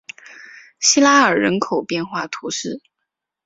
[0.79, 2.81] 西拉尔人口变化图示